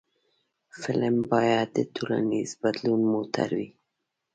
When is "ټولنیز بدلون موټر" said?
1.95-3.49